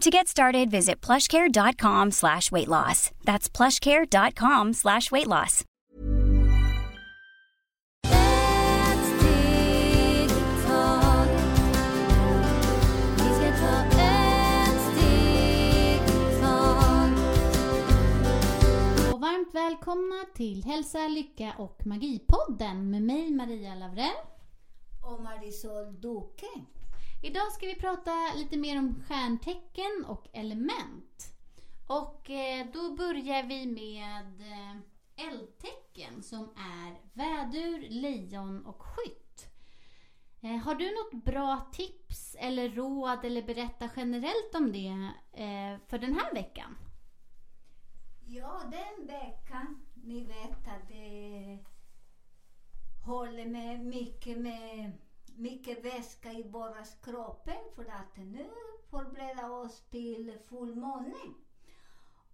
To 0.00 0.08
get 0.10 0.28
started, 0.28 0.70
visit 0.70 1.02
plushcare.com 1.02 2.12
slash 2.12 2.50
weight 2.50 2.68
loss. 2.68 3.10
That's 3.24 3.50
plushcare.com 3.50 4.72
slash 4.72 5.10
weight 5.12 5.26
loss. 5.26 5.64
Varmt 19.18 19.54
välkomna 19.54 20.24
till 20.34 20.64
Hälsa, 20.64 21.08
Lycka 21.08 21.52
och 21.58 21.86
Magipodden 21.86 22.90
med 22.90 23.02
mig 23.02 23.30
Maria 23.30 23.74
Lavrell. 23.74 24.16
och 25.02 25.20
Marisol 25.22 26.00
Duque. 26.00 26.46
Idag 27.22 27.52
ska 27.52 27.66
vi 27.66 27.74
prata 27.74 28.10
lite 28.36 28.56
mer 28.56 28.78
om 28.78 29.02
stjärntecken 29.08 30.04
och 30.06 30.28
element. 30.32 31.32
Och 31.86 32.30
eh, 32.30 32.66
då 32.72 32.94
börjar 32.94 33.42
vi 33.42 33.66
med 33.66 34.40
eh, 34.40 34.76
eldtecken 35.28 36.22
som 36.22 36.50
är 36.56 37.00
vädur, 37.12 37.88
lejon 37.88 38.66
och 38.66 38.82
skytt. 38.82 39.46
Eh, 40.40 40.56
har 40.56 40.74
du 40.74 40.84
något 40.84 41.24
bra 41.24 41.68
tips 41.72 42.36
eller 42.38 42.68
råd 42.68 43.24
eller 43.24 43.42
berätta 43.42 43.90
generellt 43.96 44.54
om 44.54 44.72
det 44.72 45.10
för 45.86 45.98
den 45.98 46.14
här 46.14 46.34
veckan? 46.34 46.76
Ja, 48.26 48.62
den 48.70 49.06
veckan, 49.06 49.86
ni 49.94 50.24
vet 50.24 50.68
att 50.68 50.88
det 50.88 51.58
håller 53.06 53.46
med 53.46 53.80
mycket 53.80 54.38
med 54.38 54.92
mycket 55.40 55.84
väska 55.84 56.32
i 56.32 56.42
våra 56.42 56.84
kroppen 57.02 57.60
för 57.74 57.84
att 57.84 58.16
nu 58.16 58.50
förbereda 58.90 59.50
oss 59.50 59.80
till 59.90 60.38
fullmåne. 60.48 61.14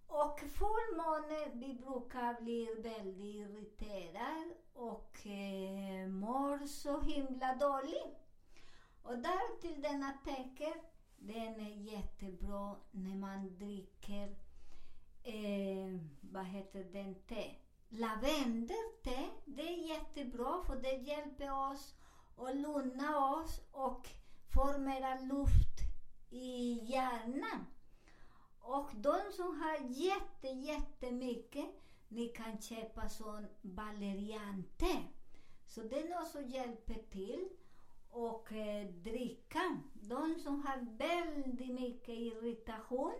Och 0.07 0.39
fullmåne, 0.39 1.51
vi 1.53 1.73
brukar 1.73 2.41
bli 2.41 2.65
väldigt 2.77 3.35
irriterade 3.35 4.53
och 4.73 5.27
eh, 5.27 6.07
mår 6.07 6.67
så 6.67 7.01
himla 7.01 7.55
dåligt. 7.55 8.17
Och 9.03 9.17
därtill 9.17 9.81
denna 9.81 10.13
tecken, 10.25 10.73
den 11.17 11.59
är 11.59 11.75
jättebra 11.75 12.75
när 12.91 13.15
man 13.15 13.57
dricker 13.57 14.35
eh, 15.23 15.99
vad 16.21 16.45
heter 16.45 16.83
den 16.83 17.15
te? 17.15 17.55
Lavenderte, 17.89 19.29
det 19.45 19.61
är 19.61 19.89
jättebra 19.89 20.63
för 20.65 20.75
det 20.75 20.93
hjälper 20.93 21.71
oss 21.71 21.96
och 22.37 22.55
lugna 22.55 23.29
oss 23.29 23.61
och 23.71 24.09
få 24.53 24.77
mera 24.77 25.19
luft 25.19 25.79
i 26.29 26.79
hjärnan. 26.83 27.65
Och 28.59 28.89
de 28.95 29.17
som 29.35 29.61
har 29.61 29.77
jätte, 29.89 30.47
jättemycket, 30.47 31.65
ni 32.07 32.27
kan 32.27 32.61
köpa 32.61 33.09
sån 33.09 33.47
valeriante. 33.61 35.03
Så 35.65 35.81
den 35.81 36.13
också 36.21 36.41
hjälper 36.41 37.01
till 37.11 37.49
och 38.09 38.51
eh, 38.51 38.87
dricka. 38.87 39.81
De 39.93 40.39
som 40.39 40.65
har 40.65 40.97
väldigt 40.97 41.73
mycket 41.73 42.09
irritation, 42.09 43.13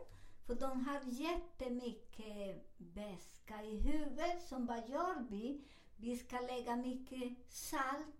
för 0.45 0.55
de 0.55 0.85
har 0.85 1.01
jättemycket 1.05 2.65
väska 2.77 3.63
i 3.63 3.77
huvudet. 3.77 4.47
Som 4.47 4.65
vad 4.65 4.89
gör 4.89 5.25
vi? 5.29 5.61
Vi 5.95 6.17
ska 6.17 6.39
lägga 6.39 6.75
mycket 6.75 7.37
salt 7.49 8.16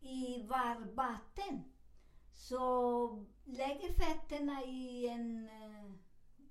i 0.00 0.42
varmvatten. 0.42 1.64
Så 2.32 3.26
lägger 3.44 3.92
fötterna 3.92 4.62
i 4.62 5.08
en 5.08 5.48
eh, 5.48 5.90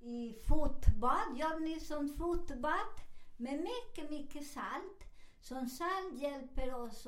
i 0.02 0.40
fotbad. 0.48 1.38
Gör 1.38 1.60
ni 1.60 1.80
som 1.80 2.10
fotbad 2.10 3.02
med 3.38 3.60
mycket, 3.60 4.12
mycket 4.12 4.48
salt. 4.48 5.04
Som 5.42 5.70
salt 5.70 6.20
hjälper 6.20 6.76
oss 6.76 7.08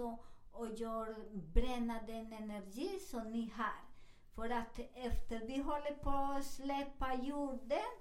att 0.53 0.79
gör, 0.79 1.29
bränna 1.53 1.99
den 1.99 2.33
energi 2.33 2.99
som 2.99 3.31
ni 3.31 3.51
har. 3.55 3.91
För 4.35 4.49
att 4.49 4.79
efter 4.93 5.39
vi 5.39 5.57
håller 5.57 5.95
på 5.95 6.09
att 6.09 6.45
släppa 6.45 7.13
jorden, 7.13 7.91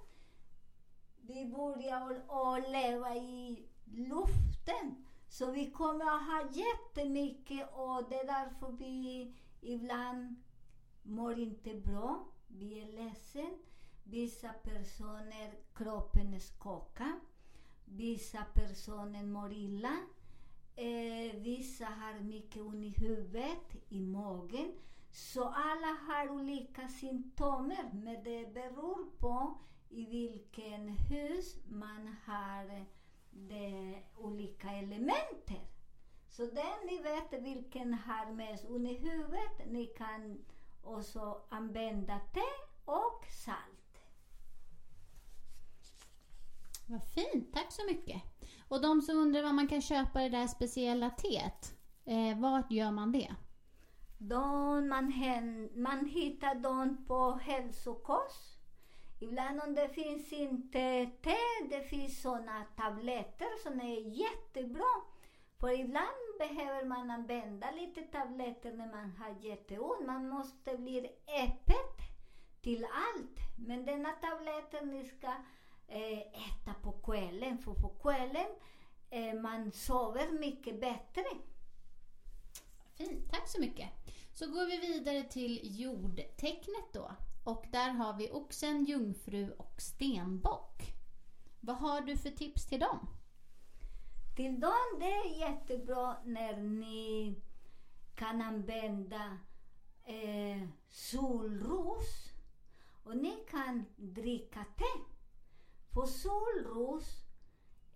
vi 1.16 1.46
börjar 1.46 2.24
att 2.28 2.70
leva 2.70 3.14
i 3.14 3.68
luften. 3.84 5.06
Så 5.30 5.50
vi 5.50 5.70
kommer 5.70 6.04
att 6.04 6.26
ha 6.26 6.48
jättemycket 6.52 7.68
och 7.72 8.08
det 8.08 8.20
är 8.20 8.26
därför 8.26 8.72
vi 8.72 9.34
ibland 9.60 10.36
mår 11.02 11.38
inte 11.38 11.74
bra. 11.74 12.24
Vi 12.48 12.80
är 12.80 12.92
ledsen. 12.92 13.58
Vissa 14.04 14.52
personer, 14.52 15.54
kroppen 15.74 16.40
skakar. 16.40 17.20
Vissa 17.84 18.44
personer 18.54 19.22
mår 19.22 19.52
illa. 19.52 19.96
Eh, 20.76 21.34
vissa 21.34 21.84
har 21.86 22.20
mycket 22.20 22.62
ont 22.62 22.84
i 22.84 22.88
huvudet, 22.88 23.76
i 23.88 24.00
magen. 24.00 24.72
Så 25.10 25.44
alla 25.44 25.96
har 26.08 26.30
olika 26.30 26.88
symptom, 26.88 27.72
men 27.92 28.24
det 28.24 28.54
beror 28.54 29.10
på 29.18 29.58
i 29.88 30.04
vilken 30.06 30.88
hus 30.88 31.56
man 31.68 32.16
har 32.26 32.86
de 33.30 33.96
olika 34.16 34.70
elementen. 34.70 35.66
Så 36.28 36.42
den 36.42 36.86
ni 36.86 37.02
vet 37.02 37.42
vilken 37.42 37.94
har 37.94 38.32
mest 38.32 38.64
ont 38.64 38.88
i 38.88 38.94
huvudet, 38.94 39.66
ni 39.66 39.86
kan 39.86 40.44
också 40.82 41.42
använda 41.48 42.20
te 42.34 42.40
och 42.84 43.26
salt. 43.44 43.80
Vad 46.86 47.04
fint, 47.04 47.52
tack 47.52 47.72
så 47.72 47.86
mycket. 47.86 48.22
Och 48.68 48.82
de 48.82 49.02
som 49.02 49.18
undrar 49.18 49.42
var 49.42 49.52
man 49.52 49.68
kan 49.68 49.82
köpa 49.82 50.20
det 50.20 50.28
där 50.28 50.46
speciella 50.46 51.10
teet, 51.10 51.74
eh, 52.04 52.38
vart 52.38 52.70
gör 52.70 52.90
man 52.90 53.12
det? 53.12 53.34
De, 54.18 54.88
man, 54.88 55.12
man 55.74 56.06
hittar 56.06 56.54
dem 56.54 57.04
på 57.06 57.32
hälsokost. 57.32 58.49
Ibland 59.22 59.60
om 59.60 59.74
det 59.74 59.88
finns 59.88 60.32
inte 60.32 61.10
te, 61.22 61.36
det 61.70 61.82
finns 61.82 62.22
sådana 62.22 62.64
tabletter 62.76 63.62
som 63.62 63.80
är 63.80 64.00
jättebra. 64.00 65.02
För 65.58 65.80
ibland 65.80 66.38
behöver 66.38 66.84
man 66.84 67.10
använda 67.10 67.70
lite 67.70 68.02
tabletter 68.02 68.72
när 68.72 68.86
man 68.86 69.10
har 69.10 69.36
jätteont. 69.40 70.06
Man 70.06 70.28
måste 70.28 70.76
bli 70.76 70.98
öppet 71.26 71.96
till 72.60 72.84
allt. 72.84 73.36
Men 73.58 73.84
denna 73.84 74.10
tabletten 74.10 74.90
ni 74.90 75.04
ska 75.04 75.28
eh, 75.88 76.18
äta 76.18 76.74
på 76.82 76.92
kvällen, 76.92 77.58
för 77.58 77.74
på 77.74 77.88
kvällen 77.88 78.48
eh, 79.10 79.34
man 79.34 79.72
sover 79.72 80.30
mycket 80.40 80.80
bättre. 80.80 81.24
Fint, 82.94 83.30
tack 83.30 83.48
så 83.48 83.60
mycket. 83.60 83.88
Så 84.32 84.46
går 84.46 84.66
vi 84.66 84.76
vidare 84.76 85.22
till 85.22 85.60
jordtecknet 85.80 86.92
då. 86.92 87.10
Och 87.44 87.64
där 87.72 87.90
har 87.90 88.16
vi 88.16 88.30
oxen, 88.30 88.84
jungfru 88.84 89.50
och 89.50 89.74
stenbock. 89.80 90.82
Vad 91.60 91.76
har 91.76 92.00
du 92.00 92.16
för 92.16 92.30
tips 92.30 92.66
till 92.66 92.80
dem? 92.80 93.08
Till 94.36 94.60
dem 94.60 94.98
det 95.00 95.10
är 95.10 95.38
jättebra 95.38 96.16
när 96.24 96.56
ni 96.56 97.36
kan 98.14 98.42
använda 98.42 99.38
eh, 100.04 100.68
solros 100.88 102.32
och 103.04 103.16
ni 103.16 103.44
kan 103.50 103.84
dricka 103.96 104.64
te. 104.76 105.00
För 105.94 106.06
solros 106.06 107.24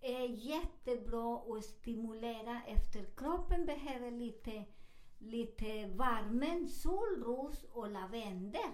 är 0.01 0.27
jättebra 0.29 1.37
att 1.37 1.65
stimulera 1.65 2.63
efter 2.67 3.05
kroppen 3.17 3.67
behöver 3.67 4.11
lite, 4.11 4.65
lite 5.19 5.87
värme, 5.87 6.69
solros 6.69 7.65
och 7.73 7.91
lavendel. 7.91 8.71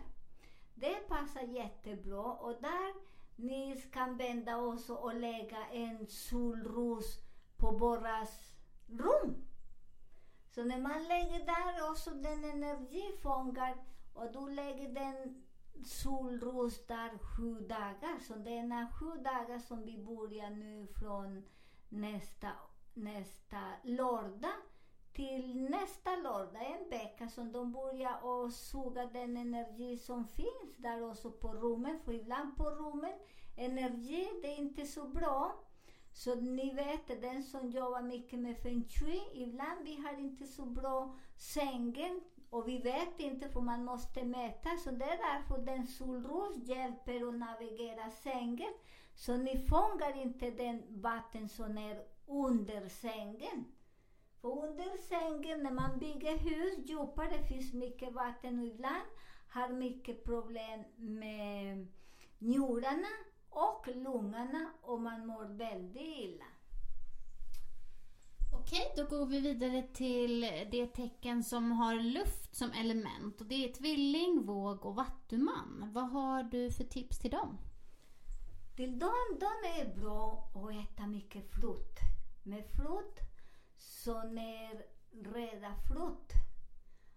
Det 0.80 1.08
passar 1.08 1.42
jättebra 1.42 2.32
och 2.32 2.62
där 2.62 2.94
ni 3.36 3.82
kan 3.92 4.16
vända 4.16 4.56
oss 4.56 4.90
och 4.90 5.14
lägga 5.14 5.66
en 5.66 6.06
solros 6.06 7.18
på 7.56 7.70
våras 7.70 8.54
rum. 8.86 9.46
Så 10.48 10.64
när 10.64 10.80
man 10.80 11.04
lägger 11.04 11.46
där 11.46 11.90
också 11.90 12.10
den 12.10 12.44
energi 12.44 13.18
fångar 13.22 13.76
och 14.14 14.32
du 14.32 14.54
lägger 14.54 14.88
den 14.88 15.42
solros 15.84 16.86
där 16.86 17.18
sju 17.18 17.60
dagar. 17.60 18.18
Så 18.18 18.34
det 18.34 18.58
är 18.58 18.92
sju 18.92 19.22
dagar 19.22 19.58
som 19.58 19.84
vi 19.84 19.98
börjar 19.98 20.50
nu 20.50 20.86
från 20.86 21.42
nästa, 21.88 22.52
nästa 22.94 23.60
lördag 23.82 24.54
till 25.12 25.70
nästa 25.70 26.16
lördag, 26.16 26.76
en 26.80 26.90
vecka, 26.90 27.28
som 27.28 27.52
de 27.52 27.72
börjar 27.72 28.24
och 28.24 28.52
suga 28.52 29.06
den 29.06 29.36
energi 29.36 29.98
som 29.98 30.26
finns 30.26 30.76
där 30.76 31.10
också 31.10 31.30
på 31.30 31.48
rummen, 31.48 32.00
För 32.04 32.12
ibland 32.12 32.56
på 32.56 32.70
rummen, 32.70 33.12
energi, 33.56 34.28
det 34.42 34.48
är 34.48 34.58
inte 34.58 34.86
så 34.86 35.08
bra. 35.08 35.52
Så 36.12 36.34
ni 36.34 36.74
vet, 36.74 37.22
den 37.22 37.42
som 37.42 37.70
jobbar 37.70 38.02
mycket 38.02 38.38
med 38.38 38.58
feng 38.58 38.84
shui, 38.88 39.20
ibland 39.34 39.84
vi 39.84 39.96
har 39.96 40.18
inte 40.18 40.46
så 40.46 40.64
bra 40.64 41.14
sängen 41.36 42.20
och 42.50 42.68
vi 42.68 42.78
vet 42.78 43.20
inte 43.20 43.48
för 43.48 43.60
man 43.60 43.84
måste 43.84 44.24
mäta. 44.24 44.70
Så 44.84 44.90
det 44.90 45.04
är 45.04 45.32
därför 45.32 45.58
den 45.58 45.86
solros 45.86 46.56
hjälper 46.56 47.28
att 47.28 47.34
navigera 47.34 48.10
sängen. 48.10 48.72
Så 49.14 49.36
ni 49.36 49.66
fångar 49.68 50.22
inte 50.22 50.50
den 50.50 50.82
vatten 51.00 51.48
som 51.48 51.78
är 51.78 52.04
under 52.26 52.88
sängen. 52.88 53.64
För 54.40 54.48
under 54.48 55.02
sängen, 55.08 55.62
när 55.62 55.70
man 55.70 55.98
bygger 55.98 56.38
hus 56.38 56.88
djupare, 56.88 57.42
finns 57.42 57.72
mycket 57.72 58.12
vatten 58.12 58.58
och 58.58 58.66
ibland 58.66 59.04
har 59.48 59.68
mycket 59.68 60.24
problem 60.24 60.84
med 60.96 61.86
njurarna 62.38 63.08
och 63.50 63.88
lungorna 63.88 64.72
och 64.82 65.00
man 65.00 65.26
mår 65.26 65.44
väldigt 65.44 66.18
illa. 66.18 66.44
Okej, 68.52 68.92
då 68.96 69.04
går 69.16 69.26
vi 69.26 69.40
vidare 69.40 69.82
till 69.82 70.40
det 70.70 70.86
tecken 70.86 71.44
som 71.44 71.72
har 71.72 71.94
luft 71.94 72.56
som 72.56 72.72
element. 72.72 73.40
Och 73.40 73.46
det 73.46 73.54
är 73.54 73.72
tvilling, 73.72 74.46
våg 74.46 74.86
och 74.86 74.94
vattuman. 74.94 75.90
Vad 75.92 76.10
har 76.10 76.42
du 76.42 76.70
för 76.70 76.84
tips 76.84 77.18
till 77.18 77.30
dem? 77.30 77.58
Till 78.76 78.98
dem, 78.98 79.38
de 79.40 79.80
är 79.80 79.96
bra 80.00 80.50
att 80.54 80.74
äta 80.74 81.06
mycket 81.06 81.54
frukt. 81.54 81.98
Med 82.42 82.64
frukt 82.66 83.29
som 83.80 84.38
är 84.38 84.84
röda 85.10 85.74
frukt. 85.88 86.32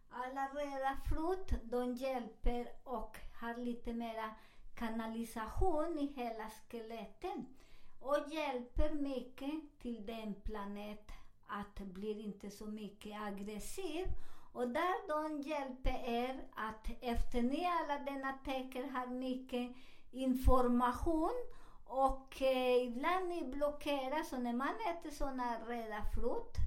Alla 0.10 0.48
röda 0.48 0.98
frukt, 1.10 1.54
de 1.64 1.94
hjälper 1.94 2.68
och 2.84 3.18
har 3.34 3.58
lite 3.58 3.94
mera 3.94 4.36
kanalisation 4.76 6.00
i 6.00 6.06
hela 6.06 6.52
skeletten 6.70 7.46
och 8.00 8.18
hjälper 8.30 8.94
mycket 8.94 9.52
till 9.82 10.06
den 10.06 10.34
planet 10.34 11.12
att 11.48 11.80
bli 11.80 12.22
inte 12.22 12.52
så 12.52 12.66
mycket 12.66 13.22
aggressiv. 13.22 14.08
Och 14.54 14.68
där 14.68 15.08
de 15.08 15.42
hjälper 15.42 16.04
er 16.06 16.44
att 16.56 16.88
efter 17.02 17.42
ni 17.42 17.66
alla 17.66 18.00
denna 18.00 18.34
tecken 18.34 18.90
har 18.90 19.08
mycket 19.08 19.76
information 20.12 21.34
och 21.86 22.42
eh, 22.42 22.84
ibland 22.84 23.30
ni 23.30 23.44
blockerar, 23.44 24.24
så 24.24 24.38
när 24.38 24.54
man 24.54 24.76
äter 24.90 25.12
såna 25.12 25.60
röda 25.68 26.06
frukt, 26.16 26.58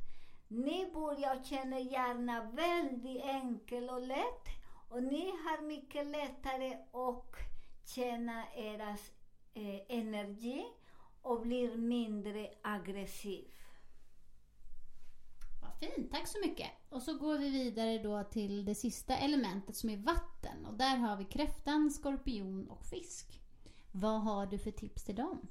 ni 0.48 0.90
börjar 0.94 1.44
känna 1.44 1.80
hjärnan 1.80 2.56
väldigt 2.56 3.24
enkel 3.24 3.90
och 3.90 4.02
lätt 4.02 4.46
och 4.88 5.02
ni 5.02 5.30
har 5.30 5.62
mycket 5.62 6.06
lättare 6.06 6.72
att 6.92 7.36
känna 7.84 8.44
eras 8.54 9.10
eh, 9.54 9.80
energi 9.88 10.64
och 11.22 11.40
blir 11.40 11.76
mindre 11.76 12.50
aggressiv. 12.62 13.44
Vad 15.62 15.74
fint, 15.78 16.10
tack 16.12 16.26
så 16.26 16.38
mycket. 16.40 16.70
Och 16.88 17.02
så 17.02 17.18
går 17.18 17.38
vi 17.38 17.50
vidare 17.50 17.98
då 17.98 18.24
till 18.24 18.64
det 18.64 18.74
sista 18.74 19.16
elementet 19.16 19.76
som 19.76 19.90
är 19.90 19.96
vatten. 19.96 20.66
Och 20.66 20.74
där 20.74 20.96
har 20.96 21.16
vi 21.16 21.24
kräftan, 21.24 21.90
skorpion 21.90 22.70
och 22.70 22.84
fisk. 22.86 23.45
Vad 23.98 24.20
har 24.20 24.46
du 24.46 24.58
för 24.58 24.70
tips 24.70 25.04
till 25.04 25.16
dem? 25.16 25.48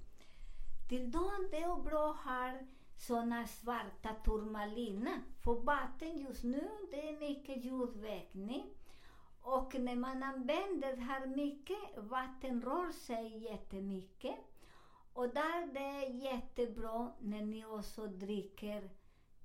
Till 0.89 1.11
dem 1.11 1.47
det 1.51 1.57
är 1.57 1.83
bra 1.83 2.09
att 2.11 2.25
ha 2.25 2.59
såna 2.97 3.47
svarta 3.47 4.09
turmaliner. 4.25 5.21
För 5.43 5.53
vatten 5.53 6.17
just 6.17 6.43
nu, 6.43 6.69
det 6.91 7.09
är 7.09 7.19
mycket 7.19 7.65
jordvägning. 7.65 8.65
Och 9.41 9.75
när 9.79 9.95
man 9.95 10.23
använder 10.23 10.97
här 10.97 11.27
mycket, 11.27 11.97
vatten 11.97 12.61
rör 12.61 12.91
sig 12.91 13.43
jättemycket. 13.43 14.35
Och 15.13 15.29
där 15.29 15.73
det 15.73 16.05
är 16.05 16.09
jättebra 16.09 17.11
när 17.19 17.41
ni 17.41 17.65
också 17.65 18.07
dricker 18.07 18.89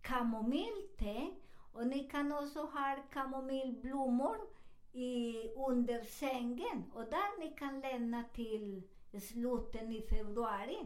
kamomillte. 0.01 1.31
Och 1.73 1.87
ni 1.87 2.05
kan 2.05 2.33
också 2.33 2.61
ha 2.61 2.97
kamomillblommor 3.13 4.37
i, 4.93 5.35
under 5.57 6.05
sängen. 6.05 6.85
Och 6.95 7.05
där 7.05 7.41
ni 7.41 7.55
kan 7.59 7.81
lämna 7.81 8.25
till 8.25 8.83
slutet 9.19 9.91
i 9.91 10.03
februari. 10.03 10.79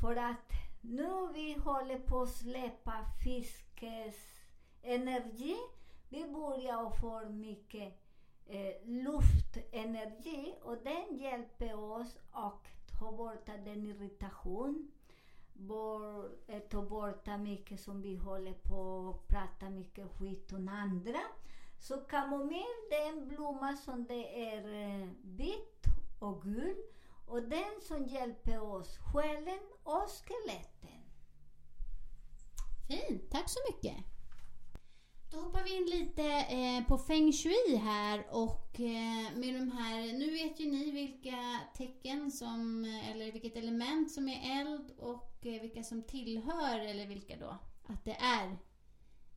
För 0.00 0.16
att 0.16 0.52
nu 0.80 1.28
vi 1.34 1.52
håller 1.52 1.98
på 1.98 2.22
att 2.22 2.34
släppa 2.34 3.04
fiskens 3.24 4.16
energi. 4.82 5.56
Vi 6.08 6.24
börjar 6.24 6.90
få 7.00 7.28
mycket 7.28 7.94
eh, 8.46 8.74
luftenergi 8.84 10.54
och 10.62 10.76
den 10.76 11.18
hjälper 11.18 11.80
oss 11.80 12.18
att 12.32 12.66
ta 12.98 13.12
bort 13.12 13.46
den 13.46 13.86
irritation. 13.86 14.90
Bor, 15.52 16.30
eh, 16.46 16.58
ta 16.58 16.82
bort 16.82 17.26
mycket 17.38 17.80
som 17.80 18.02
vi 18.02 18.16
håller 18.16 18.52
på 18.52 19.08
att 19.10 19.28
prata 19.28 19.70
mycket 19.70 20.18
skit 20.18 20.52
om 20.52 20.68
andra. 20.68 21.20
Så 21.78 21.96
kamomill 21.96 22.74
det 22.90 22.96
är 22.96 23.08
en 23.08 23.28
blomma 23.28 23.76
som 23.76 24.04
det 24.04 24.48
är 24.52 24.72
eh, 24.72 25.08
vitt 25.22 25.84
och 26.18 26.42
gul 26.42 26.76
och 27.26 27.42
den 27.42 27.80
som 27.88 28.06
hjälper 28.06 28.62
oss 28.62 28.98
själen 28.98 29.60
och 29.82 30.08
skeletten. 30.08 31.02
Fint, 32.88 33.30
tack 33.30 33.48
så 33.48 33.58
mycket. 33.72 33.96
Då 35.34 35.40
hoppar 35.40 35.64
vi 35.64 35.76
in 35.76 36.00
lite 36.00 36.22
eh, 36.32 36.88
på 36.88 36.98
feng 36.98 37.32
shui 37.32 37.76
här 37.76 38.26
och 38.30 38.80
eh, 38.80 39.36
med 39.36 39.54
de 39.54 39.72
här, 39.72 40.18
nu 40.18 40.30
vet 40.30 40.60
ju 40.60 40.70
ni 40.70 40.90
vilka 40.90 41.60
tecken 41.76 42.30
som, 42.30 42.84
eller 42.84 43.32
vilket 43.32 43.56
element 43.56 44.10
som 44.10 44.28
är 44.28 44.60
eld 44.60 44.90
och 44.98 45.46
eh, 45.46 45.60
vilka 45.60 45.82
som 45.82 46.02
tillhör, 46.02 46.78
eller 46.78 47.06
vilka 47.06 47.36
då, 47.36 47.58
att 47.86 48.04
det 48.04 48.16
är 48.16 48.46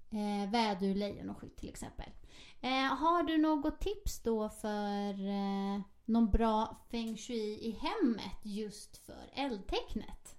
eh, 0.09 0.51
vädur, 0.51 0.95
lejon 0.95 1.29
och 1.29 1.37
skytt 1.37 1.57
till 1.57 1.69
exempel. 1.69 2.09
Eh, 2.61 2.95
har 2.95 3.23
du 3.23 3.37
något 3.37 3.81
tips 3.81 4.23
då 4.23 4.49
för 4.49 5.27
eh, 5.27 5.81
någon 6.07 6.31
bra 6.31 6.85
feng 6.91 7.17
shui 7.17 7.59
i 7.61 7.71
hemmet 7.71 8.39
just 8.43 8.97
för 8.97 9.29
eldtecknet? 9.33 10.35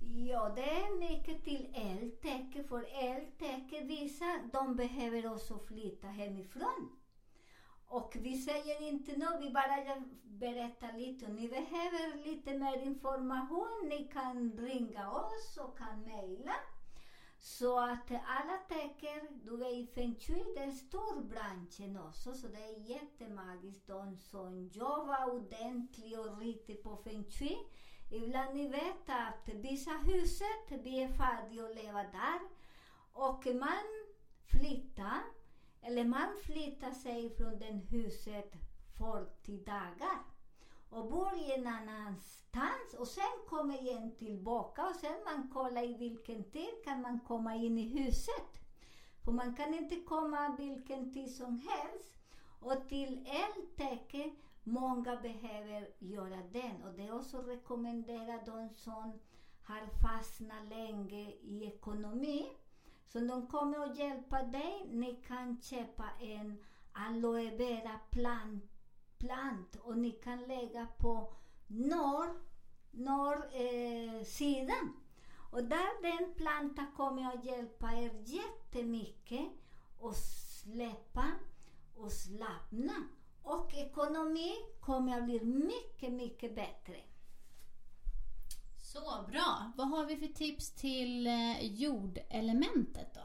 Ja, 0.00 0.52
det 0.56 0.70
är 0.70 0.98
mycket 0.98 1.44
till 1.44 1.74
eldtecken 1.74 2.64
för 2.68 2.86
eldtecken 3.02 3.88
vissa 3.88 4.40
de 4.52 4.76
behöver 4.76 5.32
också 5.32 5.58
flytta 5.58 6.06
hemifrån. 6.06 6.96
Och 7.88 8.16
vi 8.20 8.38
säger 8.38 8.82
inte 8.82 9.16
något, 9.16 9.40
vi 9.40 9.50
bara 9.50 10.04
berättar 10.24 10.92
lite. 10.92 11.28
Ni 11.28 11.48
behöver 11.48 12.24
lite 12.24 12.58
mer 12.58 12.82
information, 12.82 13.88
ni 13.88 14.08
kan 14.12 14.52
ringa 14.52 15.10
oss 15.10 15.58
och 15.60 15.78
kan 15.78 16.00
mejla. 16.02 16.54
Så 17.46 17.78
att 17.78 18.10
alla 18.10 18.58
tecken, 18.68 19.40
du 19.44 19.56
vet 19.56 19.72
i 19.72 19.86
feng 19.86 20.14
shui, 20.20 20.44
det 20.54 20.60
är 20.60 20.64
en 20.64 20.74
stor 20.74 21.24
bransch 21.24 22.06
också, 22.08 22.34
så 22.34 22.48
det 22.48 22.58
är 22.58 22.90
jättemagiskt. 22.90 23.86
De 23.86 24.16
som 24.16 24.68
jobbar 24.72 25.30
ordentligt 25.34 26.18
och 26.18 26.38
riktigt 26.38 26.82
på 26.82 26.96
feng 26.96 27.24
shui. 27.30 27.56
Ibland 28.10 28.54
ni 28.54 28.68
vet 28.68 29.08
att 29.08 29.48
vissa 29.48 29.90
huset, 29.90 30.82
vi 30.84 31.02
är 31.02 31.08
färdiga 31.08 31.64
att 31.64 31.74
leva 31.74 32.02
där. 32.02 32.40
Och 33.12 33.46
man 33.46 33.86
flyttar, 34.44 35.22
eller 35.82 36.04
man 36.04 36.36
flyttar 36.44 36.90
sig 36.90 37.36
från 37.36 37.58
det 37.58 37.80
huset 37.90 38.52
40 38.98 39.64
dagar 39.64 40.35
och 40.90 41.10
bor 41.10 41.34
i 41.34 41.52
en 41.52 41.66
annanstans 41.66 42.94
och 42.98 43.08
sen 43.08 43.46
kommer 43.48 43.82
igen 43.82 44.14
tillbaka 44.18 44.86
och 44.86 44.96
sen 44.96 45.16
man 45.24 45.48
kollar 45.48 45.82
i 45.82 45.94
vilken 45.94 46.44
tid 46.44 46.84
kan 46.84 47.02
man 47.02 47.20
komma 47.20 47.54
in 47.54 47.78
i 47.78 47.88
huset. 47.88 48.66
För 49.24 49.32
man 49.32 49.56
kan 49.56 49.74
inte 49.74 49.96
komma 49.96 50.56
vilken 50.58 51.12
tid 51.12 51.34
som 51.34 51.58
helst. 51.58 52.16
Och 52.60 52.88
till 52.88 53.26
eltäcke, 53.26 54.30
många 54.64 55.16
behöver 55.16 55.88
göra 55.98 56.42
den. 56.52 56.82
Och 56.82 56.92
det 56.92 57.06
är 57.06 57.16
också 57.16 57.42
rekommenderat 57.42 58.46
de 58.46 58.68
som 58.68 59.18
har 59.62 59.86
fastnat 60.02 60.68
länge 60.68 61.30
i 61.30 61.64
ekonomi. 61.66 62.46
Så 63.06 63.20
de 63.20 63.46
kommer 63.46 63.78
att 63.78 63.98
hjälpa 63.98 64.42
dig. 64.42 64.88
Ni 64.90 65.22
kan 65.26 65.62
köpa 65.62 66.04
en 66.20 66.64
aloe 66.92 67.56
vera 67.56 68.00
planta 68.10 68.75
plant 69.18 69.76
och 69.76 69.98
ni 69.98 70.10
kan 70.10 70.42
lägga 70.42 70.86
på 70.98 71.32
norr, 71.66 72.40
norr 72.90 73.48
eh, 73.52 74.24
sidan. 74.24 74.96
Och 75.50 75.64
där 75.64 76.02
den 76.02 76.34
plantan 76.34 76.86
kommer 76.96 77.34
att 77.34 77.44
hjälpa 77.44 77.92
er 77.92 78.10
jättemycket 78.24 79.48
att 80.02 80.16
släppa 80.16 81.26
och 81.96 82.12
slappna. 82.12 83.08
Och 83.42 83.74
ekonomi 83.74 84.54
kommer 84.80 85.18
att 85.18 85.24
bli 85.24 85.44
mycket, 85.44 86.12
mycket 86.12 86.54
bättre. 86.54 86.96
Så 88.76 89.24
bra. 89.28 89.72
Vad 89.76 89.88
har 89.88 90.04
vi 90.04 90.16
för 90.16 90.26
tips 90.26 90.70
till 90.70 91.26
eh, 91.26 91.66
jordelementet 91.66 93.14
då? 93.14 93.20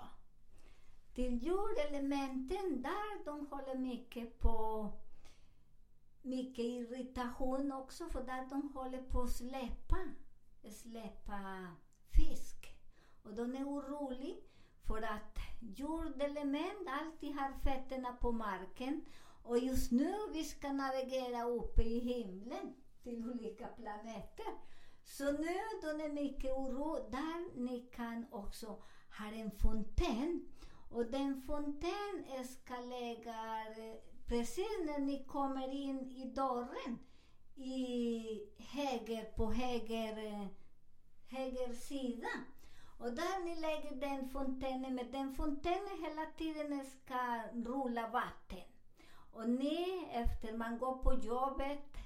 Till 1.14 1.44
jordelementen, 1.46 2.82
där 2.82 3.26
de 3.26 3.48
håller 3.48 3.76
mycket 3.76 4.40
på 4.40 4.88
mycket 6.22 6.66
irritation 6.66 7.72
också 7.72 8.10
för 8.10 8.24
där 8.24 8.50
de 8.50 8.72
håller 8.74 9.02
på 9.02 9.22
att 9.22 9.32
släppa, 9.32 9.98
släppa 10.72 11.68
fisk. 12.18 12.78
Och 13.24 13.34
de 13.34 13.56
är 13.56 13.64
oroliga 13.64 14.36
för 14.88 15.02
att 15.02 15.38
jordelement 15.60 16.88
alltid 16.88 17.36
har 17.36 17.52
fötterna 17.64 18.14
på 18.14 18.32
marken 18.32 19.06
och 19.44 19.58
just 19.58 19.92
nu 19.92 20.16
vi 20.34 20.44
ska 20.44 20.74
navigera 20.74 21.44
uppe 21.44 21.82
i 21.82 22.00
himlen 22.00 22.74
till 23.04 23.30
olika 23.30 23.68
planeter. 23.68 24.46
Så 25.04 25.32
nu 25.32 25.58
de 25.82 26.04
är 26.04 26.14
mycket 26.14 26.52
oro. 26.52 27.10
Där 27.10 27.60
ni 27.60 27.80
kan 27.80 28.26
också 28.32 28.68
ha 29.20 29.32
en 29.32 29.52
fontän. 29.52 30.48
Och 30.90 31.06
den 31.06 31.42
fontän 31.42 32.46
ska 32.46 32.80
lägga 32.80 33.66
precis 34.32 34.86
när 34.86 35.00
ni 35.00 35.24
kommer 35.24 35.74
in 35.74 36.12
i 36.12 36.26
dörren 36.26 37.00
i 37.56 38.24
höger, 38.58 39.24
på 39.24 39.52
höger, 39.52 40.26
eh, 40.26 40.48
höger 41.28 41.74
sida. 41.74 42.28
Och 43.00 43.12
där 43.12 43.46
ni 43.46 43.56
lägger 43.56 43.96
den 43.96 44.30
fontänen, 44.30 44.96
men 44.96 45.12
den 45.12 45.36
fontänen 45.36 46.04
hela 46.04 46.26
tiden 46.38 46.86
ska 46.86 47.42
rulla 47.54 48.08
vatten. 48.08 48.68
Och 49.32 49.50
ni, 49.50 50.08
efter 50.12 50.58
man 50.58 50.78
går 50.78 50.98
på 50.98 51.14
jobbet 51.14 51.98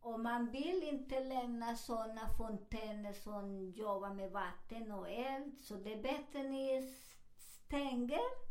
och 0.00 0.20
man 0.20 0.50
vill 0.50 0.82
inte 0.82 1.24
lämna 1.24 1.76
sådana 1.76 2.28
fontäner 2.38 3.12
som 3.12 3.70
jobbar 3.70 4.14
med 4.14 4.30
vatten 4.30 4.92
och 4.92 5.10
eld, 5.10 5.58
så 5.58 5.74
det 5.74 5.92
är 5.92 6.02
bättre 6.02 6.42
ni 6.42 6.94
stänger 7.36 8.49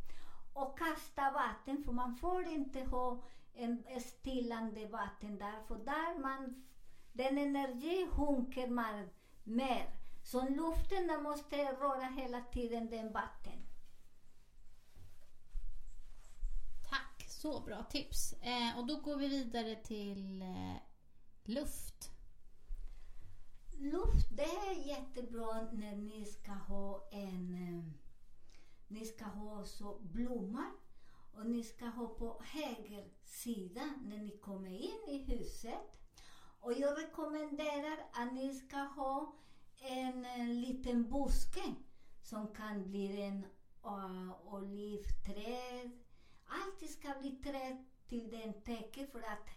och 0.61 0.79
kasta 0.79 1.31
vatten, 1.31 1.83
för 1.83 1.91
man 1.91 2.15
får 2.15 2.47
inte 2.47 2.79
ha 2.79 3.23
en 3.53 3.83
stillande 4.01 4.87
vatten 4.87 5.37
där, 5.37 5.63
för 5.67 5.75
där 5.75 6.19
man, 6.19 6.65
den 7.13 7.37
energi 7.37 8.07
sjunker 8.11 8.67
man 8.67 9.09
mer. 9.43 9.99
Så 10.23 10.49
luften 10.49 11.07
den 11.07 11.23
måste 11.23 11.55
röra 11.55 12.05
hela 12.05 12.41
tiden 12.41 12.89
den 12.89 13.11
vatten. 13.11 13.65
Tack, 16.89 17.25
så 17.29 17.61
bra 17.61 17.83
tips. 17.83 18.33
Eh, 18.33 18.79
och 18.79 18.87
då 18.87 18.99
går 18.99 19.15
vi 19.17 19.27
vidare 19.27 19.75
till 19.75 20.41
eh, 20.41 20.75
luft. 21.43 22.11
Luft, 23.77 24.27
det 24.31 24.43
är 24.43 24.87
jättebra 24.87 25.67
när 25.71 25.95
ni 25.95 26.25
ska 26.25 26.51
ha 26.51 27.07
en 27.11 27.53
eh, 27.53 27.98
ni 28.89 29.05
ska 29.05 29.25
ha 29.25 29.65
så 29.65 29.99
blommor 30.01 30.71
och 31.33 31.45
ni 31.45 31.63
ska 31.63 31.85
ha 31.85 32.07
på 32.07 32.41
höger 32.43 33.07
sida 33.23 33.93
när 34.03 34.17
ni 34.17 34.37
kommer 34.37 34.69
in 34.69 34.99
i 35.07 35.17
huset. 35.17 35.99
Och 36.59 36.73
jag 36.73 37.03
rekommenderar 37.03 37.97
att 38.13 38.33
ni 38.33 38.53
ska 38.53 38.77
ha 38.77 39.35
en, 39.81 40.25
en 40.25 40.61
liten 40.61 41.09
buske 41.09 41.75
som 42.21 42.47
kan 42.47 42.83
bli 42.83 43.21
en 43.21 43.45
uh, 43.85 44.53
olivträd. 44.53 45.91
Allt 46.45 46.89
ska 46.89 47.19
bli 47.19 47.31
träd 47.31 47.85
till 48.07 48.29
den 48.31 48.61
täcker 48.61 49.07
för 49.07 49.19
att 49.19 49.47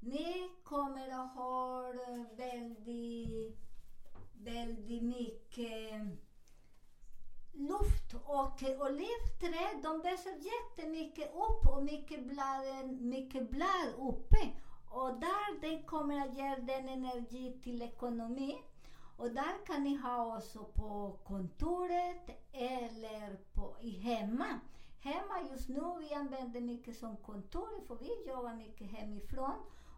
ni 0.00 0.50
kommer 0.62 1.08
att 1.08 1.34
ha 1.34 1.92
väldigt, 2.36 3.56
väldigt 4.34 5.02
mycket 5.02 6.02
luft 7.58 8.14
och 8.24 8.62
eh, 8.62 8.80
olivträd, 8.80 9.82
de 9.82 10.02
växer 10.02 10.32
jättemycket 10.32 11.34
upp 11.34 11.72
och 11.72 11.82
mycket 11.84 12.26
blad, 12.26 12.68
eh, 12.68 12.86
mycket 12.86 13.50
blad 13.50 13.88
uppe. 13.98 14.50
Och 14.90 15.20
där 15.20 15.60
det 15.60 15.82
kommer 15.82 16.20
att 16.20 16.36
ge 16.36 16.56
den 16.56 16.88
energi 16.88 17.60
till 17.62 17.82
ekonomi. 17.82 18.58
Och 19.16 19.30
där 19.30 19.66
kan 19.66 19.84
ni 19.84 19.96
ha 19.96 20.36
också 20.36 20.64
på 20.64 21.18
kontoret 21.24 22.30
eller 22.52 23.36
på, 23.54 23.76
i 23.80 23.90
hemma. 23.90 24.60
Hemma 25.00 25.48
just 25.50 25.68
nu 25.68 25.80
vi 26.00 26.14
använder 26.14 26.60
mycket 26.60 26.96
som 26.96 27.16
kontor 27.16 27.86
för 27.86 27.96
vi 27.96 28.30
jobbar 28.30 28.54
mycket 28.54 28.90
hemifrån. 28.90 29.54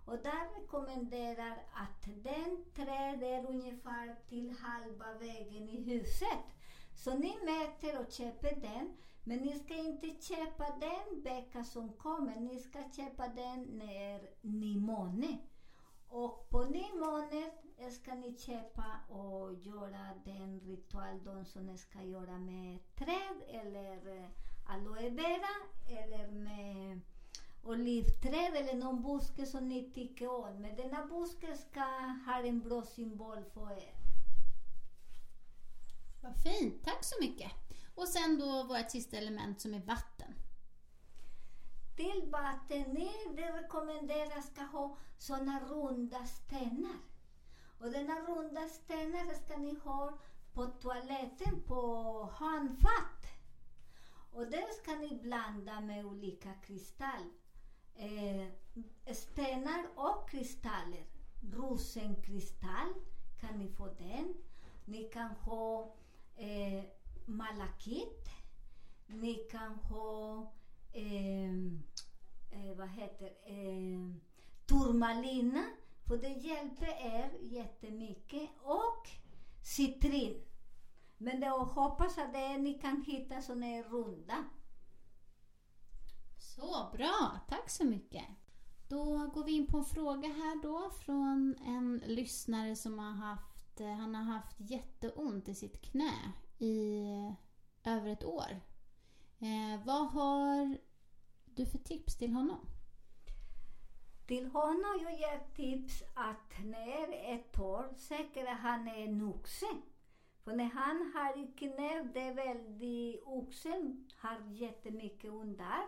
Och 0.07 0.19
där 0.19 0.61
rekommenderar 0.61 1.57
att 1.73 2.05
den 2.05 2.65
träd 2.75 3.23
är 3.23 3.47
ungefär 3.47 4.17
till 4.29 4.55
halva 4.61 5.13
vägen 5.19 5.69
i 5.69 5.83
huset. 5.83 6.39
Så 7.05 7.15
ni 7.15 7.37
mäter 7.45 8.01
och 8.01 8.13
köper 8.13 8.61
den, 8.61 8.97
men 9.25 9.39
ni 9.39 9.59
ska 9.59 9.75
inte 9.75 10.07
köpa 10.07 10.65
den 10.81 11.23
vecka 11.23 11.65
som 11.65 11.93
kommer. 11.93 12.41
Ni 12.41 12.59
ska 12.59 12.79
köpa 12.97 13.29
den 13.29 13.63
när 13.63 14.31
ni 14.41 14.77
måne. 14.77 15.39
Och 16.09 16.49
på 16.51 16.65
ny 16.65 16.85
månad 16.95 17.51
ska 17.93 18.15
ni 18.15 18.39
köpa 18.39 19.15
och 19.15 19.55
göra 19.55 20.15
den 20.25 20.61
ritual 20.61 21.25
de 21.25 21.45
som 21.45 21.79
ska 21.79 22.03
göra 22.03 22.39
med 22.39 22.79
träd 22.95 23.43
eller 23.49 24.17
eh, 24.17 24.29
aloe 24.67 25.11
vera 25.11 25.55
eller 25.87 26.31
med 26.31 27.01
olivträd 27.63 28.55
eller 28.55 28.75
någon 28.75 29.03
buske 29.03 29.47
som 29.47 29.69
ni 29.69 29.91
tycker 29.91 30.29
om. 30.29 30.57
Men 30.61 30.77
denna 30.77 31.07
buske 31.07 31.57
ska 31.57 31.81
ha 32.27 32.41
en 32.45 32.61
bra 32.61 32.83
symbol 32.83 33.45
för 33.55 33.71
er. 33.71 34.00
Vad 36.21 36.37
fint, 36.37 36.85
tack 36.85 37.05
så 37.05 37.15
mycket. 37.21 37.53
Och 37.95 38.09
sen 38.09 38.39
då 38.39 38.65
vårt 38.65 38.91
sista 38.91 39.17
element 39.17 39.61
som 39.61 39.75
är 39.75 39.81
vatten. 39.81 40.35
Till 41.97 42.31
vatten, 42.31 42.95
det 43.37 43.53
rekommenderas 43.53 44.47
ska 44.47 44.63
ha 44.63 44.97
såna 45.19 45.61
runda 45.61 46.27
stenar. 46.27 47.01
Och 47.79 47.91
denna 47.91 48.15
runda 48.15 48.69
stenar 48.69 49.35
ska 49.35 49.57
ni 49.57 49.79
ha 49.85 50.19
på 50.53 50.67
toaletten 50.67 51.63
på 51.67 52.23
handfat. 52.33 53.27
Och 54.33 54.47
det 54.47 54.67
ska 54.83 54.95
ni 54.95 55.21
blanda 55.23 55.81
med 55.81 56.05
olika 56.05 56.53
kristall. 56.55 57.31
Eh, 57.95 58.47
stenar 59.15 59.87
och 59.95 60.31
kristaller. 60.31 61.07
Rosenkristall 61.53 62.95
kan 63.41 63.59
ni 63.59 63.69
få 63.69 63.87
den. 63.87 64.35
Ni 64.85 65.05
kan 65.05 65.31
ha 65.31 65.95
eh, 66.41 66.85
malakit. 67.27 68.29
Ni 69.07 69.35
kan 69.35 69.75
ha 69.75 70.53
eh, 70.93 71.51
eh, 72.51 72.77
vad 72.77 72.89
heter 72.89 73.27
eh, 73.27 74.15
turmalina. 74.67 75.65
För 76.07 76.17
det 76.17 76.29
hjälper 76.29 76.87
er 76.87 77.31
jättemycket. 77.41 78.51
Och 78.63 79.09
citrin. 79.63 80.43
Men 81.19 81.41
det, 81.41 81.47
jag 81.47 81.65
hoppas 81.65 82.19
att 82.19 82.33
det, 82.33 82.59
ni 82.59 82.75
kan 82.75 83.03
hitta 83.07 83.43
såna 83.43 83.67
är 83.67 83.83
runda. 83.83 84.45
Så 86.39 86.91
bra, 86.93 87.41
tack 87.49 87.71
så 87.71 87.85
mycket. 87.85 88.25
Då 88.89 89.31
går 89.35 89.45
vi 89.45 89.53
in 89.53 89.67
på 89.67 89.79
en 89.79 89.85
fråga 89.85 90.29
här 90.29 90.63
då 90.63 90.91
från 90.91 91.57
en 91.67 92.03
lyssnare 92.07 92.77
som 92.77 92.99
har 92.99 93.11
haft, 93.11 93.50
eh, 93.81 93.93
han 93.93 94.15
har 94.15 94.23
haft 94.23 94.57
jätteont 94.61 95.49
i 95.49 95.55
sitt 95.55 95.83
knä 95.83 96.33
i 96.59 97.05
över 97.85 98.09
ett 98.09 98.25
år. 98.25 98.61
Eh, 99.39 99.85
vad 99.85 100.09
har 100.09 100.79
du 101.45 101.67
för 101.67 101.79
tips 101.79 102.17
till 102.17 102.33
honom? 102.33 102.67
Till 104.27 104.47
honom 104.47 104.99
jag 105.03 105.13
ger 105.13 105.55
tips 105.55 106.03
att 106.15 106.65
när 106.65 107.35
ett 107.35 107.59
år, 107.59 107.95
säkert 107.97 108.49
han 108.49 108.89
är 108.89 109.05
en 109.05 109.23
oxe. 109.23 109.67
För 110.45 110.57
när 110.57 110.65
han 110.65 111.13
har 111.15 111.43
i 111.43 111.47
knä, 111.47 112.03
det 112.15 112.21
är 112.21 112.35
väldigt, 112.35 113.23
oxen 113.25 114.11
har 114.17 114.41
jättemycket 114.51 115.31
ont 115.31 115.59
där. 115.59 115.87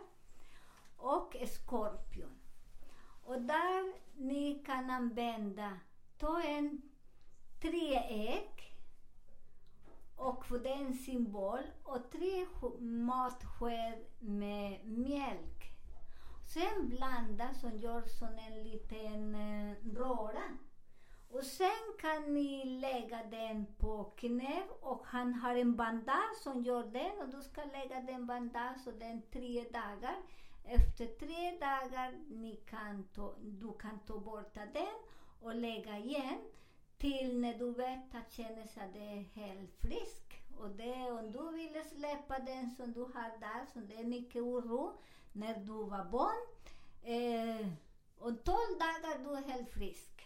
Och 0.97 1.37
skorpion. 1.47 2.39
Och 3.25 3.43
där 3.43 3.95
ni 4.17 4.63
kan 4.67 4.91
använda, 4.91 5.79
ta 6.19 6.43
en 6.43 6.83
tre 7.63 7.97
ägg 8.09 8.77
och 10.17 10.47
för 10.47 10.59
den 10.59 10.95
symbol 10.95 11.63
och 11.83 12.11
tre 12.11 12.47
matsked 12.81 14.05
med 14.21 14.87
mjölk. 14.87 15.73
Sen 16.55 16.89
blanda 16.89 17.55
som 17.55 17.79
gör 17.79 18.03
som 18.03 18.29
en 18.29 18.63
liten 18.63 19.35
eh, 19.35 19.77
röra. 19.95 20.59
Och 21.31 21.45
sen 21.45 21.97
kan 22.01 22.35
ni 22.35 22.65
lägga 22.65 23.25
den 23.25 23.67
på 23.79 24.05
knä 24.05 24.63
och 24.81 25.07
han 25.07 25.35
har 25.35 25.57
en 25.57 25.77
bandage 25.77 26.37
som 26.43 26.63
gör 26.63 26.85
den 26.85 27.21
och 27.23 27.29
du 27.29 27.43
ska 27.43 27.65
lägga 27.65 28.01
den 28.01 28.27
bandage 28.27 28.87
och 28.87 28.95
den 28.99 29.23
tre 29.33 29.65
dagar. 29.65 30.17
Efter 30.65 31.07
tre 31.07 31.51
dagar 31.51 32.13
ni 32.29 32.57
kan 32.57 33.05
ta, 33.05 33.35
du 33.41 33.73
kan 33.73 33.99
ta 34.07 34.19
bort 34.19 34.55
den 34.55 34.95
och 35.41 35.55
lägga 35.55 35.99
igen 35.99 36.41
till 37.03 37.39
när 37.41 37.59
du 37.59 37.73
vet 37.73 38.15
att 38.15 38.33
känna 38.33 38.67
sig 38.67 38.83
att 38.83 38.93
det 38.93 39.05
är 39.05 39.25
helt 39.35 39.77
frisk. 39.77 40.43
Och 40.59 40.71
det, 40.71 41.11
om 41.11 41.33
du 41.33 41.57
vill 41.57 41.83
släppa 41.97 42.39
den 42.39 42.71
som 42.71 42.93
du 42.93 43.01
har 43.01 43.41
där, 43.41 43.67
som 43.73 43.89
det 43.89 43.95
är 43.95 44.05
mycket 44.05 44.43
oro, 44.43 44.93
när 45.33 45.55
du 45.55 45.73
var 45.73 46.05
barn. 46.05 46.43
Eh, 47.03 47.67
om 48.19 48.37
12 48.37 48.57
dagar 48.79 49.25
du 49.25 49.37
är 49.37 49.53
helt 49.53 49.71
frisk. 49.71 50.23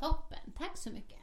Toppen, 0.00 0.52
tack 0.56 0.76
så 0.76 0.90
mycket. 0.90 1.18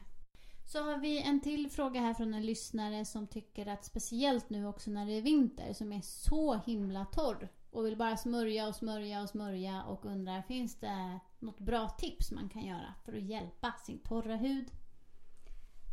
Så 0.65 0.83
har 0.83 0.97
vi 0.97 1.21
en 1.21 1.41
till 1.41 1.71
fråga 1.71 1.99
här 1.99 2.13
från 2.13 2.33
en 2.33 2.45
lyssnare 2.45 3.05
som 3.05 3.27
tycker 3.27 3.67
att 3.67 3.85
speciellt 3.85 4.49
nu 4.49 4.67
också 4.67 4.91
när 4.91 5.05
det 5.05 5.13
är 5.13 5.21
vinter 5.21 5.73
som 5.73 5.91
är 5.91 6.01
så 6.01 6.53
himla 6.53 7.05
torr 7.05 7.49
och 7.71 7.85
vill 7.85 7.97
bara 7.97 8.17
smörja 8.17 8.67
och 8.67 8.75
smörja 8.75 9.21
och 9.21 9.29
smörja 9.29 9.83
och 9.83 10.05
undrar 10.05 10.41
finns 10.41 10.79
det 10.79 11.19
något 11.43 11.59
bra 11.59 11.89
tips 11.89 12.31
man 12.31 12.49
kan 12.49 12.65
göra 12.65 12.93
för 13.05 13.13
att 13.13 13.23
hjälpa 13.23 13.71
sin 13.71 13.99
torra 13.99 14.35
hud? 14.35 14.71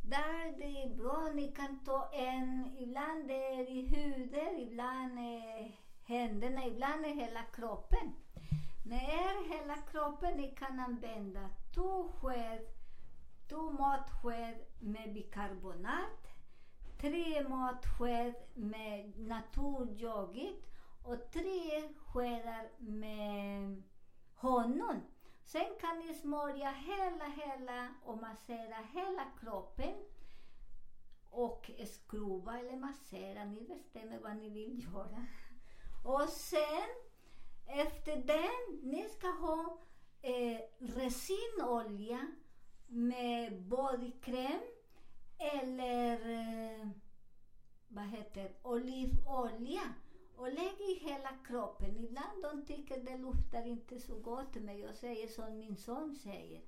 Där 0.02 0.58
det 0.58 0.82
är 0.82 0.96
bra, 0.96 1.30
ni 1.34 1.52
kan 1.52 1.84
ta 1.84 2.10
en, 2.12 2.76
ibland 2.78 3.28
det 3.28 3.46
är 3.46 3.70
i 3.70 3.86
huden, 3.86 4.58
ibland 4.58 5.18
är 5.18 5.76
händerna, 6.04 6.66
ibland 6.66 7.04
är 7.04 7.14
hela 7.14 7.42
kroppen. 7.42 8.12
När 8.84 9.48
hela 9.58 9.76
kroppen 9.76 10.36
ni 10.36 10.50
kan 10.50 10.80
använda 10.80 11.48
två 11.74 12.08
sked, 12.08 12.66
två 13.48 13.70
matsked 13.70 14.58
med 14.80 15.12
bikarbonat, 15.12 16.28
tre 17.00 17.48
matsked 17.48 18.34
med 18.54 19.18
naturyoghurt 19.18 20.64
och 21.02 21.30
tre 21.32 21.88
skedar 22.06 22.68
med 22.78 23.82
honung. 24.34 25.00
Sen 25.52 25.74
kan 25.80 25.98
ni 25.98 26.14
smörja 26.14 26.70
hela, 26.70 27.24
hela 27.24 27.94
och 28.04 28.18
massera 28.18 28.76
hela 28.92 29.24
kroppen. 29.40 29.94
Och 31.30 31.70
skruva 31.86 32.58
eller 32.58 32.76
massera, 32.76 33.44
ni 33.44 33.64
bestämmer 33.64 34.18
vad 34.18 34.36
ni 34.36 34.50
vill 34.50 34.84
göra. 34.84 35.26
Och 36.04 36.28
sen, 36.28 36.88
efter 37.66 38.16
den, 38.16 38.90
ni 38.90 39.08
ska 39.08 39.26
ha 39.26 39.78
eh, 40.22 40.60
resinolja 40.78 42.26
med 42.86 43.62
bodykräm 43.62 44.60
eller 45.38 46.30
eh, 46.30 46.88
vad 47.88 48.04
heter 48.04 48.52
olivolja 48.62 49.94
och 50.40 50.52
lägg 50.52 50.80
i 50.80 50.98
hela 51.02 51.30
kroppen. 51.46 51.96
Ibland 51.96 52.42
de 52.42 52.66
tycker 52.66 53.04
det 53.04 53.16
luktar 53.16 53.66
inte 53.66 54.00
så 54.00 54.14
gott, 54.14 54.54
men 54.54 54.78
jag 54.78 54.96
säger 54.96 55.28
som 55.28 55.58
min 55.58 55.76
son 55.76 56.16
säger. 56.22 56.62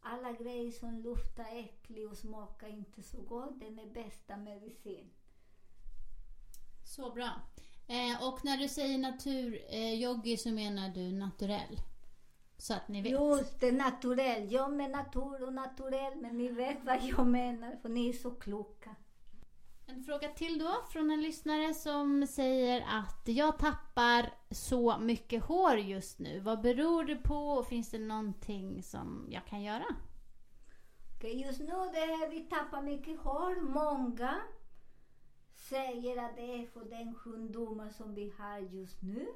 Alla 0.00 0.32
grejer 0.32 0.70
som 0.70 1.00
luktar 1.00 1.46
äckligt 1.52 2.10
och 2.10 2.16
smakar 2.16 2.68
inte 2.68 3.02
så 3.02 3.20
gott, 3.20 3.60
den 3.60 3.78
är 3.78 3.86
bästa 3.86 4.36
medicin. 4.36 5.10
Så 6.84 7.10
bra. 7.10 7.30
Eh, 7.86 8.28
och 8.28 8.44
när 8.44 8.56
du 8.56 8.68
säger 8.68 8.98
naturyogi 8.98 10.36
så 10.36 10.50
menar 10.50 10.88
du 10.88 11.12
naturell? 11.12 11.80
Så 12.58 12.74
att 12.74 12.88
ni 12.88 13.02
vet. 13.02 13.12
Just 13.12 13.60
det, 13.60 13.72
naturell. 13.72 14.52
Jag 14.52 14.72
med 14.72 14.90
natur 14.90 15.42
och 15.42 15.52
naturell, 15.52 16.16
men 16.16 16.38
ni 16.38 16.48
vet 16.48 16.84
vad 16.84 17.02
jag 17.02 17.26
menar, 17.26 17.76
för 17.82 17.88
ni 17.88 18.08
är 18.08 18.12
så 18.12 18.30
kloka. 18.30 18.96
En 19.90 20.02
fråga 20.02 20.28
till 20.28 20.58
då 20.58 20.84
från 20.90 21.10
en 21.10 21.22
lyssnare 21.22 21.74
som 21.74 22.26
säger 22.26 22.84
att 22.88 23.22
jag 23.24 23.58
tappar 23.58 24.32
så 24.50 24.98
mycket 24.98 25.42
hår 25.44 25.78
just 25.78 26.18
nu. 26.18 26.40
Vad 26.40 26.60
beror 26.60 27.04
det 27.04 27.16
på 27.16 27.48
och 27.48 27.66
finns 27.66 27.90
det 27.90 27.98
någonting 27.98 28.82
som 28.82 29.26
jag 29.30 29.46
kan 29.46 29.62
göra? 29.62 29.84
Just 31.22 31.60
nu 31.60 31.66
det 31.66 31.98
är, 31.98 32.30
vi 32.30 32.40
tappar 32.40 32.82
mycket 32.82 33.20
hår. 33.20 33.60
Många 33.60 34.34
säger 35.54 36.24
att 36.24 36.36
det 36.36 36.62
är 36.62 36.66
för 36.66 36.84
den 36.84 37.14
sjukdomen 37.14 37.92
som 37.92 38.14
vi 38.14 38.32
har 38.38 38.58
just 38.58 39.02
nu. 39.02 39.26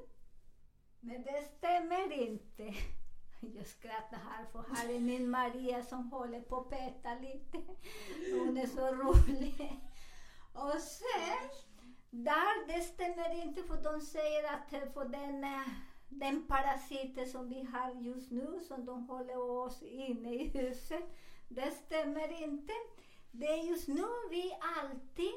Men 0.99 1.23
det 1.23 1.43
stämmer 1.57 2.11
inte. 2.11 2.63
Jag 3.55 3.67
skrattar 3.67 4.17
här 4.17 4.45
för 4.51 4.75
här 4.75 4.89
är 4.89 4.99
min 4.99 5.29
Maria 5.29 5.83
som 5.83 6.11
håller 6.11 6.41
på 6.41 6.57
att 6.57 6.69
peta 6.69 7.15
lite. 7.15 7.57
Hon 8.39 8.57
är 8.57 8.67
så 8.67 8.95
rolig. 8.95 9.79
Och 10.53 10.81
sen, 10.81 11.49
där 12.09 12.67
det 12.67 12.81
stämmer 12.81 13.43
inte 13.43 13.63
för 13.63 13.83
de 13.83 14.01
säger 14.01 14.53
att 14.53 14.93
för 14.93 15.05
den, 15.05 15.43
eh, 15.43 15.67
den 16.09 16.47
parasiten 16.47 17.27
som 17.27 17.49
vi 17.49 17.63
har 17.63 17.91
just 17.91 18.31
nu 18.31 18.59
som 18.67 18.85
de 18.85 19.09
håller 19.09 19.37
oss 19.37 19.81
inne 19.81 20.33
i 20.33 20.47
huset, 20.47 21.03
det 21.47 21.71
stämmer 21.71 22.43
inte. 22.43 22.73
Det 23.31 23.47
är 23.47 23.63
just 23.63 23.87
nu 23.87 24.05
vi 24.29 24.57
alltid, 24.79 25.33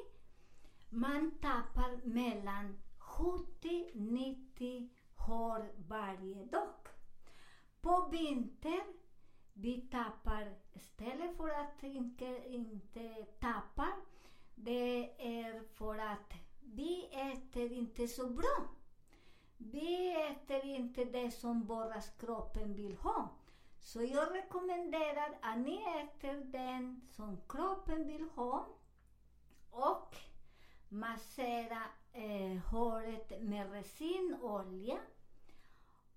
man 0.90 1.30
tappar 1.30 2.00
mellan 2.04 2.78
70-90 2.98 4.88
hår 5.16 5.72
varje 5.88 6.44
dag. 6.44 6.88
På 7.80 8.08
vintern, 8.10 8.92
vi 9.52 9.80
tappar, 9.80 10.54
istället 10.74 11.36
för 11.36 11.48
att 11.48 11.82
inte, 11.82 12.42
inte 12.46 13.26
tappa, 13.40 13.88
det 14.56 15.10
är 15.18 15.62
för 15.74 15.98
att 15.98 16.32
vi 16.60 17.04
äter 17.04 17.72
inte 17.72 18.08
så 18.08 18.26
bra. 18.28 18.68
Vi 19.56 20.14
äter 20.14 20.64
inte 20.64 21.04
det 21.04 21.30
som 21.30 21.66
våra 21.66 22.00
kroppen 22.00 22.74
vill 22.74 22.96
ha. 22.96 23.28
Så 23.80 24.02
jag 24.02 24.34
rekommenderar 24.34 25.38
att 25.42 25.58
ni 25.58 25.76
äter 25.76 26.44
den 26.52 27.02
som 27.10 27.38
kroppen 27.48 28.08
vill 28.08 28.28
ha 28.34 28.66
och 29.70 30.16
massera 30.88 31.82
eh, 32.12 32.58
håret 32.70 33.42
med 33.42 33.72
resinolja 33.72 34.98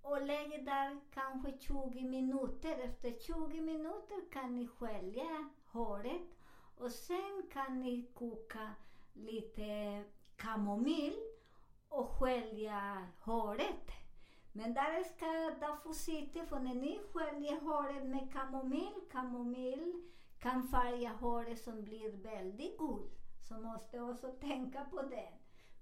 och 0.01 0.21
lägg 0.21 0.65
där 0.65 0.99
kanske 1.13 1.57
20 1.59 2.03
minuter. 2.03 2.79
Efter 2.79 3.11
20 3.19 3.61
minuter 3.61 4.31
kan 4.31 4.55
ni 4.55 4.67
skölja 4.67 5.49
håret 5.65 6.38
och 6.79 6.91
sen 6.91 7.43
kan 7.53 7.79
ni 7.79 8.05
koka 8.13 8.69
lite 9.13 10.03
kamomill 10.35 11.15
och 11.89 12.09
skölja 12.09 13.07
håret. 13.19 13.91
Men 14.51 14.73
där 14.73 15.03
ska 15.03 15.25
det 15.67 15.77
få 15.83 15.93
sitta 15.93 16.45
för 16.45 16.59
när 16.59 16.75
ni 16.75 16.99
sköljer 17.13 17.61
håret 17.61 18.03
med 18.03 18.33
kamomill, 18.33 18.93
kamomill 19.11 20.09
kan 20.39 20.67
färga 20.67 21.09
håret 21.09 21.63
som 21.63 21.83
blir 21.83 22.11
väldigt 22.11 22.77
gul. 22.77 23.09
Så 23.47 23.53
måste 23.53 24.01
också 24.01 24.27
tänka 24.27 24.85
på 24.85 25.01
det. 25.01 25.29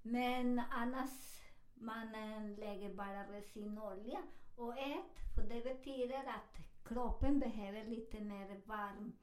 Men 0.02 0.62
annars 0.72 1.42
man 1.74 2.12
lägger 2.56 2.94
bara 2.94 3.24
resinolja 3.24 4.20
och 4.56 4.78
ät, 4.78 5.36
för 5.36 5.44
det 5.44 5.64
betyder 5.64 6.18
att 6.18 6.58
kroppen 6.84 7.40
behöver 7.40 7.86
lite 7.86 8.20
mer 8.20 8.62
varm, 8.66 9.14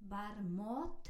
varm 0.00 0.56
mat 0.56 1.08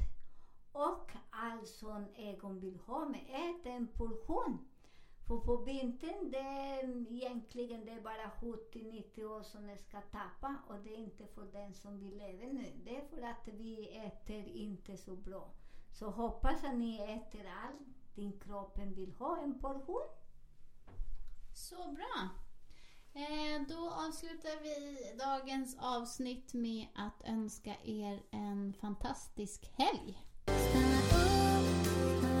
och 0.71 1.11
allt 1.29 1.67
som 1.67 2.05
Egon 2.15 2.59
vill 2.59 2.79
ha 2.79 3.05
med 3.05 3.21
ät 3.29 3.65
en 3.65 3.87
portion. 3.87 4.67
För 5.27 5.37
på 5.37 5.57
vintern 5.57 6.31
det 6.31 6.37
är 6.37 7.13
egentligen 7.13 7.85
det 7.85 7.91
är 7.91 8.01
bara 8.01 8.29
70-90 8.29 9.23
år 9.23 9.43
som 9.43 9.77
ska 9.77 10.01
tappa 10.01 10.55
och 10.67 10.75
det 10.83 10.93
är 10.93 10.97
inte 10.97 11.27
för 11.27 11.45
den 11.45 11.73
som 11.73 11.99
vi 11.99 12.11
lever 12.11 12.47
nu. 12.47 12.71
Det 12.83 12.97
är 12.97 13.05
för 13.07 13.21
att 13.21 13.47
vi 13.47 13.97
äter 13.97 14.47
inte 14.47 14.97
så 14.97 15.15
bra. 15.15 15.51
Så 15.91 16.09
hoppas 16.09 16.63
att 16.63 16.75
ni 16.75 16.95
äter 16.97 17.47
allt 17.65 18.15
din 18.15 18.39
kroppen 18.39 18.93
vill 18.93 19.11
ha 19.11 19.37
en 19.37 19.59
portion. 19.59 20.07
Så 21.53 21.91
bra. 21.91 22.29
Eh, 23.13 23.61
då 23.67 23.89
avslutar 23.89 24.63
vi 24.63 24.97
dagens 25.17 25.77
avsnitt 25.79 26.53
med 26.53 26.87
att 26.95 27.29
önska 27.29 27.75
er 27.83 28.21
en 28.31 28.73
fantastisk 28.81 29.71
helg. 29.77 30.23
Stanna 30.45 30.97
upp, 30.97 31.11
stanna 31.11 32.35
upp 32.35 32.40